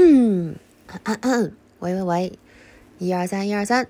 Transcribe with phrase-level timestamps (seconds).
[0.00, 0.54] 嗯，
[1.80, 2.38] 喂喂喂，
[2.98, 3.88] 一二三，一二三。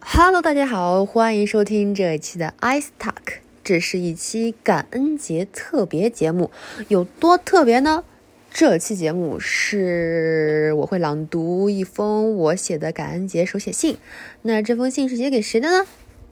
[0.00, 3.40] Hello，大家好，欢迎收听这一期的 Ice Talk。
[3.62, 6.50] 这是一期感恩节特别节目，
[6.88, 8.04] 有多特别呢？
[8.50, 13.98] 这期节目是我会朗读一封我写的感恩节手写信。
[14.40, 15.86] 那这封信是写给谁的呢？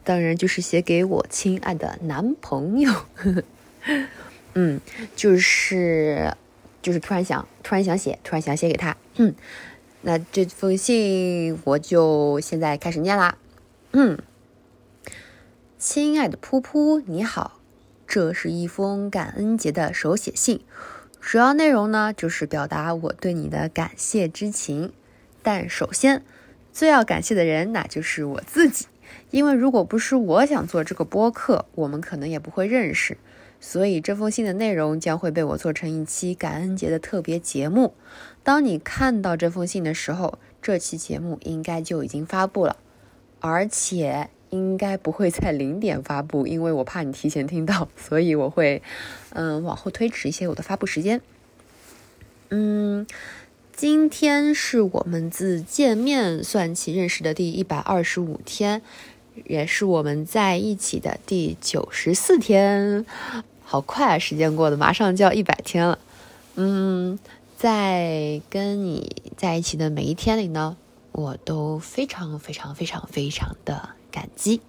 [0.04, 2.90] 当然就是写给我亲爱的男朋友。
[4.54, 4.80] 嗯，
[5.14, 6.32] 就是
[6.84, 8.94] 就是突然想突然想写，突然想写给他。
[9.16, 9.34] 嗯，
[10.02, 13.38] 那这封信我就现在开始念啦。
[13.92, 14.18] 嗯。
[15.78, 17.58] 亲爱的噗噗，你好，
[18.06, 20.60] 这是一封感恩节的手写信，
[21.22, 24.92] 主要内容呢就是表达我对你的感谢之情。
[25.42, 26.22] 但首先，
[26.70, 28.86] 最要感谢的人那就是我自己，
[29.30, 33.16] 因为如果不是我想做这个播客，我们可能也不会认识。
[33.66, 37.94] 所以这封信的内容将会被我做成一期感恩节的特别节目。
[38.42, 42.76] 当你看到这封信的时候，这期节目应该就已经发布了，
[43.40, 44.28] 而且。
[44.50, 48.80] 应该不会在零点发布，因为我怕你提前听到，所以我会，
[49.30, 51.20] 嗯，往后推迟一些我的发布时间。
[52.50, 53.04] 嗯，
[53.74, 58.80] 今天是我们自见面算起认识的第一百二十五天，
[59.46, 63.04] 也是我们在一起的第九十四天，
[63.64, 65.98] 好快啊，时间过得马上就要一百天了。
[66.54, 67.18] 嗯，
[67.56, 70.76] 在跟你在一起的每一天里呢，
[71.12, 73.90] 我都非常非常非常非常的。
[74.14, 74.60] 感激，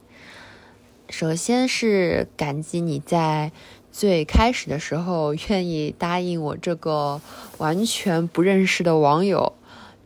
[1.07, 3.51] 首先是感激你在
[3.91, 7.21] 最开始的时候愿意答应我这个
[7.59, 9.53] 完全不认识的网友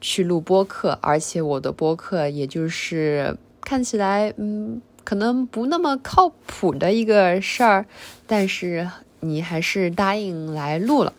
[0.01, 7.83] 去录播客，而且我的播客也就是看起来嗯可能不那么靠谱的一个事儿，
[8.27, 8.87] 但是
[9.21, 11.11] 你还是答应来录了，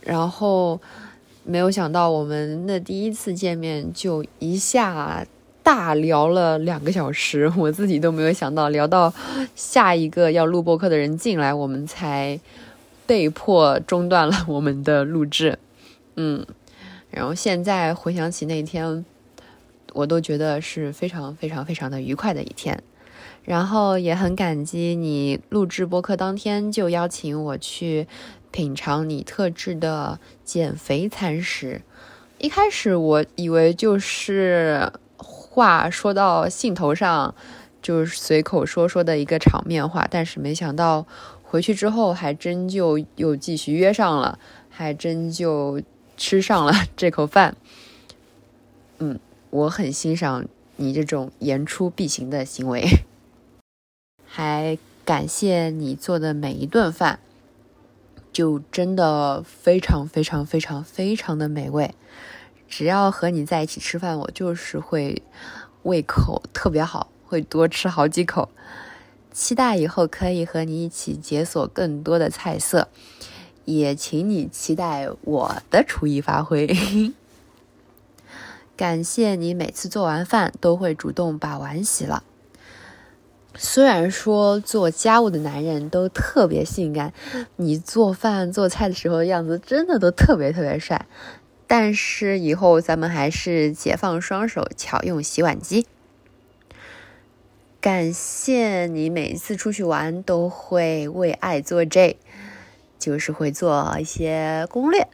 [0.00, 0.80] 然后
[1.42, 5.26] 没有想到我们的第一次见面就一下。
[5.60, 9.12] 大聊了两个小时，我自己都没有想到，聊到
[9.56, 12.38] 下一个要录播课的人进来，我们才
[13.08, 15.58] 被迫中断了我们的录制。
[16.14, 16.46] 嗯，
[17.10, 19.04] 然后现在回想起那天，
[19.94, 22.80] 我都觉得是非常非常非常的愉快的一天。
[23.46, 28.06] 然后也很感激你录制播客当天就邀请我去
[28.50, 31.80] 品尝你特制的减肥餐食。
[32.36, 34.92] 一开始我以为就是。
[35.18, 37.34] 话说到兴头上，
[37.80, 41.06] 就是随口说说的一个场面话，但是没想到
[41.42, 45.80] 回去之后还真就又继续约上了，还真就
[46.18, 47.56] 吃上了这口饭。
[48.98, 49.18] 嗯，
[49.48, 50.44] 我很欣赏
[50.76, 52.84] 你这种言出必行的行为，
[54.36, 54.76] 还
[55.06, 57.20] 感谢你做的每一顿饭，
[58.34, 61.94] 就真的非常非常非常非常的美味。
[62.68, 65.22] 只要和你在一起吃饭，我就是会
[65.84, 68.50] 胃口特别好，会多吃好几口。
[69.32, 72.88] 期待以后可以和你一起解锁更多的菜色，
[73.64, 76.76] 也请你期待我的厨艺发挥。
[78.76, 82.22] 感谢你每次做完饭都会主动把碗洗了。
[83.58, 87.12] 虽然说做家务的男人都特别性感，
[87.56, 91.06] 你做饭做菜的时候样子真的都特别特别帅。
[91.66, 95.86] 但是以后咱们还是解放双手，巧用洗碗机。
[97.80, 102.18] 感谢你每一次出去玩都会为爱做 J，
[102.98, 105.08] 就是会做一些攻略，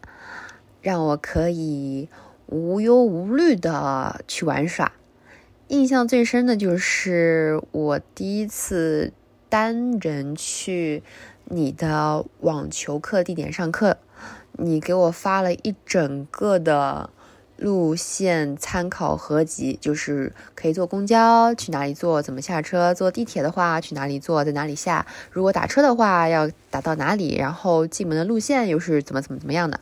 [0.80, 2.08] 让我可以
[2.46, 4.92] 无忧无虑的去玩耍。
[5.72, 9.10] 印象最深的就是我第一次
[9.48, 11.02] 单人去
[11.46, 13.96] 你的网球课地点上课。
[14.58, 17.08] 你给我发了一整个的
[17.56, 29.80] 路线参考合集，就是可以坐公交去哪里坐，怎么下车；坐地铁的话去哪里坐，在哪里下；如果打车的话要打到哪里，然后进门的路线又是怎么怎么怎么样的。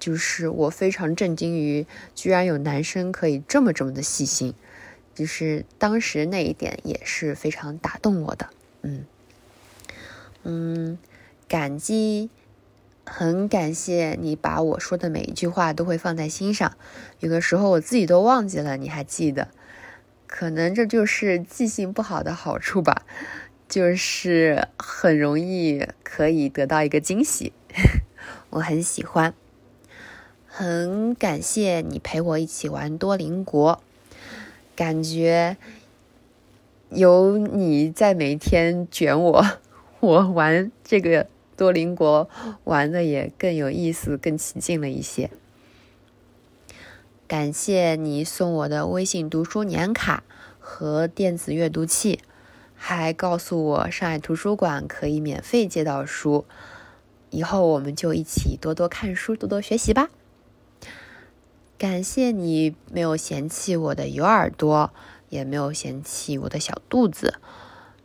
[0.00, 4.54] 就是我非常震惊于，居然有男生可以这么这么的细心，
[5.14, 8.50] 就是当时那一点也是非常打动我的。
[8.82, 9.04] 嗯
[10.44, 10.98] 嗯，
[11.48, 12.30] 感激。
[13.04, 16.76] 很感谢你把我说的每一句话都会放在心上，
[17.18, 19.48] 有的时候我自己都忘记了，你还记得，
[20.28, 23.04] 可能这就是记性不好的好处吧，
[23.68, 27.52] 就是很容易可以得到一个惊喜，
[28.50, 29.34] 我很喜欢。
[30.46, 33.82] 很感谢你陪我一起玩多邻国，
[34.76, 35.56] 感觉
[36.90, 39.46] 有你在每天卷我，
[40.00, 41.26] 我玩这个。
[41.54, 42.28] 多邻国
[42.64, 45.30] 玩的也更有意思，更起劲了一些。
[47.28, 50.24] 感谢你送我的微信读书年卡
[50.58, 52.18] 和电子阅读器，
[52.74, 56.46] 还告诉我上海图书馆可以免费借到书。
[57.30, 60.08] 以后我们就一起多多看书，多多学习吧。
[61.82, 64.92] 感谢你没有嫌弃我的有耳朵，
[65.30, 67.40] 也没有嫌弃我的小肚子，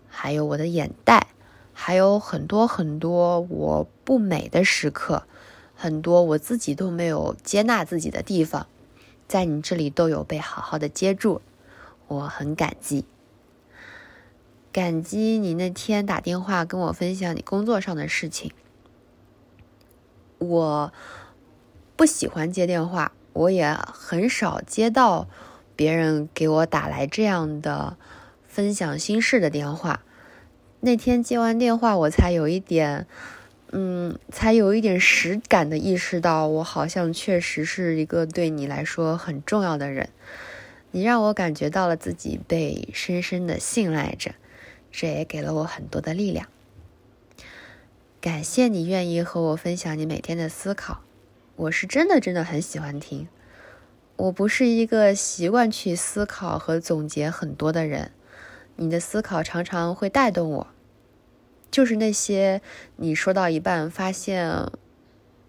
[0.09, 1.27] 还有我的眼袋，
[1.73, 5.27] 还有很多很多我不美的时刻，
[5.75, 8.65] 很多我自己都没有接纳自己的地方，
[9.27, 11.41] 在你这里都有被好好的接住，
[12.07, 13.05] 我很感激。
[14.71, 18.51] 感激你那天打电话跟我分享你工作上的事情。
[20.39, 20.91] 我
[21.95, 25.27] 不喜欢接电话，我也很少接到
[25.75, 27.95] 别人给我打来这样的
[28.47, 30.01] 分享心事的电话。
[30.79, 33.07] 那天接完电话，我才有一点，
[33.71, 40.09] 嗯，才有一点实感的意识到，我好像确实是一个对你来说很重要的人。
[40.91, 44.35] 你让我感觉到了自己被深深的信赖着，
[44.91, 46.47] 这也给了我很多的力量。
[48.21, 51.01] 感谢你愿意和我分享你每天的思考，
[51.57, 53.27] 我是真的真的很喜欢听。
[54.15, 58.11] 我不是一个习惯去思考和总结很多的人，
[58.75, 60.67] 你的思考常常会带动我。
[61.71, 62.61] 就是那些
[62.97, 64.71] 你说到一半发现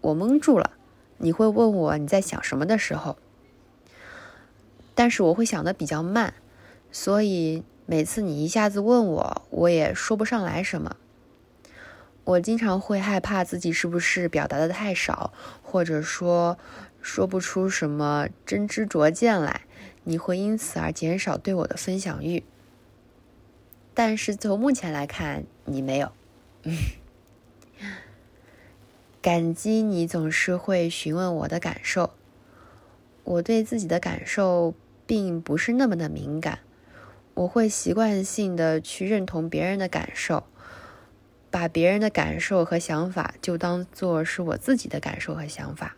[0.01, 0.71] 我蒙住了，
[1.19, 3.15] 你会问我你在想什么的时候，
[4.95, 6.33] 但是我会想的比较慢，
[6.91, 10.95] 所以每次你一下子问我，我也说不上来什么。
[12.29, 15.33] 我经常会害怕自己是不是表达的太少，
[15.63, 16.59] 或者说
[17.01, 19.61] 说不出什么真知灼见来，
[20.03, 22.43] 你会因此而减少对我的分享欲。
[23.95, 26.11] 但是从目前来看，你没有。
[29.23, 32.11] 感激你总是会询问我的感受。
[33.23, 34.75] 我对自己的感受
[35.07, 36.59] 并不是那么的敏感，
[37.33, 40.43] 我会习惯性的去认同别人的感受。
[41.51, 45.95] 把别人的感受和想法就当做是我自己的感受和想法，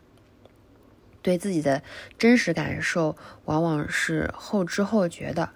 [1.21, 1.83] 对自己的
[2.17, 3.15] 真实感受
[3.45, 5.49] 往往是后知后觉的。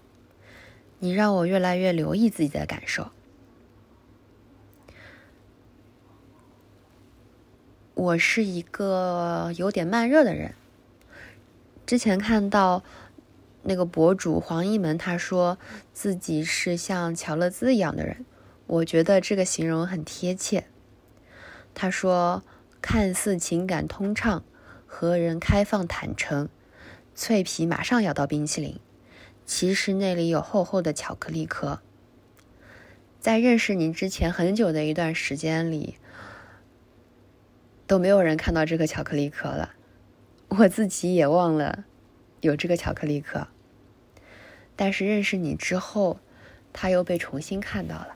[1.00, 3.12] 你让我越来越留意自己的感受。
[7.94, 10.54] 我是一个有点慢热的人。
[11.86, 12.84] 之前看到
[13.64, 15.58] 那个博主黄一门，他说
[15.94, 18.26] 自己是像乔乐兹一样的人。
[18.68, 20.66] 我觉得这个形容很贴切。
[21.74, 22.44] 他说
[22.82, 24.44] ：“看似情感通畅，
[24.86, 26.50] 和人开放坦诚，
[27.14, 28.80] 脆皮马上咬到冰淇淋，
[29.46, 31.82] 其实那里有厚厚的巧克力壳。”
[33.20, 35.98] 在认识你之前很久的一段时间里，
[37.88, 39.72] 都没有人看到这个巧克力壳了，
[40.50, 41.86] 我自己也忘了
[42.42, 43.48] 有这个巧克力壳。
[44.76, 46.20] 但是认识你之后，
[46.72, 48.16] 它又被重新看到了。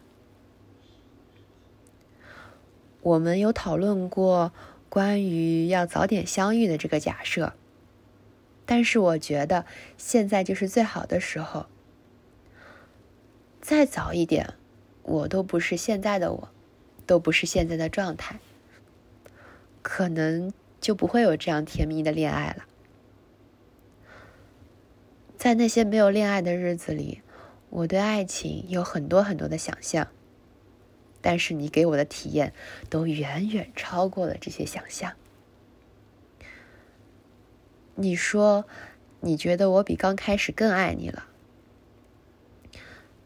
[3.02, 4.52] 我们有讨论过
[4.90, 7.54] 关于要早点相遇的这个假设，
[8.66, 9.66] 但是我觉得
[9.98, 11.68] 现在就是最好的时候。
[13.62, 14.56] 再早一点，
[15.04, 16.50] 我都不是现在的我，
[17.06, 18.40] 都不是现在的状态，
[19.82, 20.52] 可能
[20.82, 22.66] 就不会有这样甜蜜的恋爱了。
[25.38, 27.22] 在那些没有恋爱的日子里，
[27.70, 30.08] 我对爱情有很多很多的想象。
[31.22, 32.54] 但是你给我的体验
[32.90, 35.14] 都远远超过了这些想象。
[37.96, 38.66] 你说，
[39.20, 41.26] 你觉得我比刚开始更爱你了。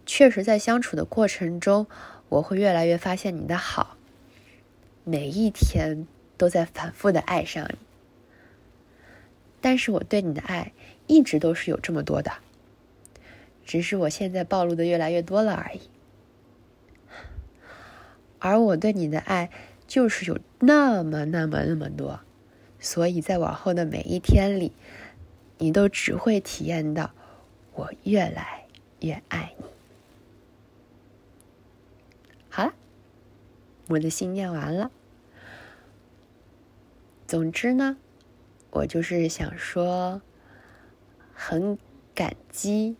[0.06, 1.88] 确实，在相处的过程中，
[2.30, 3.96] 我会越来越发现你的好，
[5.04, 6.08] 每一天
[6.38, 7.78] 都在反复的爱上你。
[9.62, 10.74] 但是我对你的爱
[11.08, 12.34] 一直都是有这么多的，
[13.64, 15.82] 只是我现在暴露的越来越多了而已。
[18.44, 19.50] 而我对你的爱
[19.88, 22.20] 就是有那么那么那么多，
[22.78, 24.74] 所以在往后的每一天里，
[25.60, 27.12] 你都只会体验到
[27.74, 28.66] 我越来
[29.00, 29.64] 越爱你。
[32.50, 32.74] 好了，
[33.88, 34.92] 我的心念完了。
[37.26, 37.96] 总之呢，
[38.72, 40.22] 我就是想说，
[41.34, 41.78] 很
[42.14, 42.98] 感激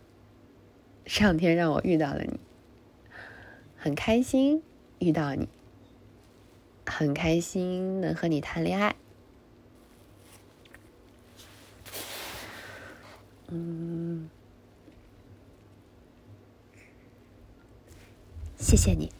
[1.04, 2.40] 上天让我遇到了你，
[3.76, 4.62] 很开心。
[5.04, 5.46] 遇到你，
[6.86, 8.96] 很开心能和你谈恋爱。
[13.48, 14.30] 嗯，
[18.56, 19.12] 谢谢你。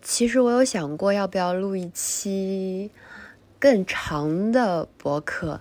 [0.00, 2.90] 其实我有想过要不要录一期
[3.58, 5.60] 更长的博客，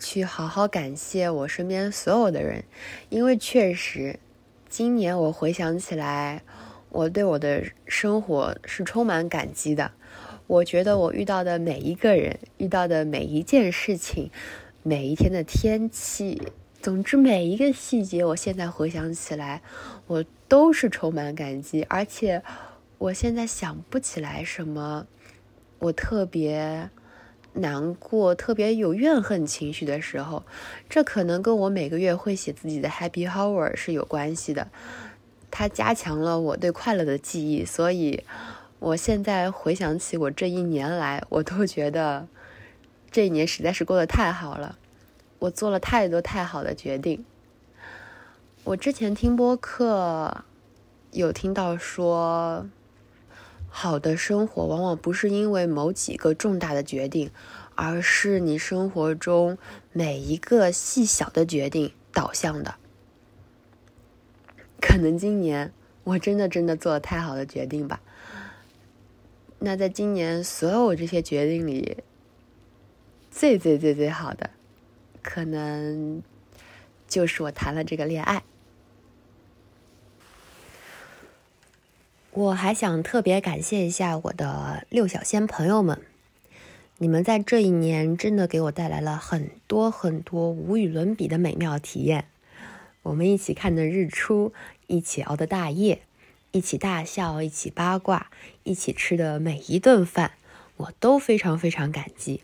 [0.00, 2.64] 去好好感谢我身边所有的人，
[3.10, 4.18] 因为确实，
[4.68, 6.42] 今年我回想起来，
[6.88, 9.92] 我对我的生活是充满感激的。
[10.48, 14.30] 我觉得我遇到的每一个人，遇到的每一件事情，
[14.82, 16.42] 每一天的天气，
[16.82, 19.62] 总之每一个细节，我现在回想起来，
[20.06, 22.42] 我都是充满感激，而且。
[23.00, 25.06] 我现在想不起来什么，
[25.78, 26.90] 我特别
[27.54, 30.44] 难过、特别有怨恨情绪的时候，
[30.88, 34.68] 这可能跟我每个月会写自己的 Happy Hour 是有关系的。
[35.50, 38.22] 它加强了我对快乐的记忆，所以
[38.78, 42.28] 我现在回想起我这一年来，我都觉得
[43.10, 44.78] 这一年实在是过得太好了。
[45.40, 47.24] 我做了太多太好的决定。
[48.62, 50.44] 我之前听播客
[51.10, 52.66] 有听到说。
[53.72, 57.30] 好的生活往往不是因为某几个重大的决定，
[57.76, 59.56] 而是你生活中
[59.92, 62.74] 每一个细小的决定导向的。
[64.80, 65.72] 可能今年
[66.04, 68.00] 我真的真的做了太好的决定吧。
[69.60, 71.98] 那在今年所有这些决定里，
[73.30, 74.50] 最最最最好的，
[75.22, 76.22] 可能
[77.06, 78.42] 就是我谈了这个恋爱。
[82.32, 86.00] 我还想特别感谢一下我的六小仙朋友们，
[86.98, 92.26] 你们在这一年真的给我带来了很多很多无与伦比的美妙体验。
[93.02, 94.52] 我们一起看的日出，
[94.86, 96.02] 一起熬的大夜，
[96.52, 98.30] 一起大笑，一起八卦，
[98.62, 100.34] 一起吃的每一顿饭，
[100.76, 102.42] 我都非常非常感激。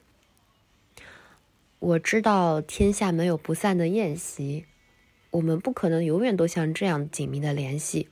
[1.78, 4.64] 我知道天下没有不散的宴席，
[5.30, 8.08] 我们不可能永远都像这样紧密的联系。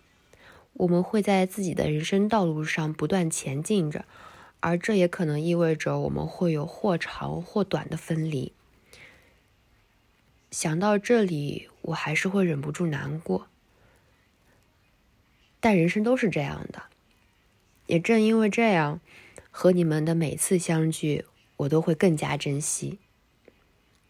[0.74, 4.04] 我们会在自己的人生道路上不断前进着，
[4.60, 8.52] 而这也可能意味着我们会有或长或短的分离。
[10.50, 13.46] 想到这里，我还是会忍不住难过。
[15.60, 16.84] 但人生都是这样的，
[17.86, 19.00] 也正因为这样，
[19.50, 21.24] 和你们的每次相聚，
[21.58, 22.98] 我都会更加珍惜。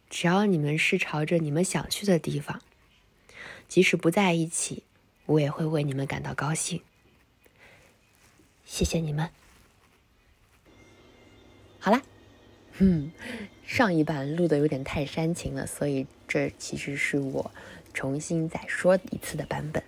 [0.09, 2.63] 只要你们是朝着你们想去的地方，
[3.69, 4.83] 即使不在一起。
[5.27, 6.83] 我也会为你们感到高兴，
[8.65, 9.29] 谢谢你们。
[11.79, 12.03] 好啦，
[12.79, 13.11] 嗯，
[13.67, 17.51] 上一版录的有点太煽情了，所以这其实是我
[17.95, 19.83] 重新再说一次的版本。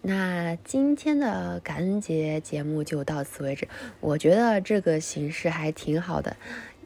[0.00, 3.68] 那今天的感恩节节目就到此为止。
[4.00, 6.36] 我觉得这个形式还挺好的，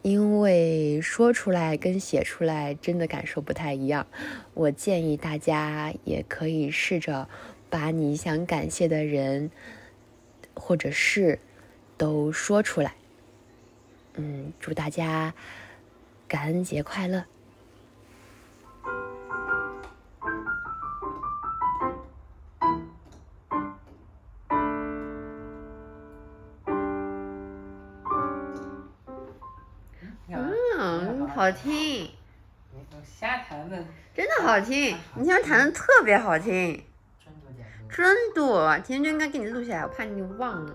[0.02, 4.06] 因为说出来跟写出来真的感受不太一样。
[4.54, 7.28] 我建议大家也可以试着。
[7.71, 9.51] 把你想感谢的人
[10.55, 11.39] 或者事
[11.97, 12.95] 都说出来。
[14.15, 15.35] 嗯，祝大家
[16.27, 17.25] 感恩节快乐！
[30.81, 32.11] 嗯，好听。
[33.05, 33.85] 瞎弹的。
[34.15, 36.83] 真的好听，你今天弹的特别好听。
[37.99, 40.73] 真多，今天就应该给你录下来，我怕你忘了。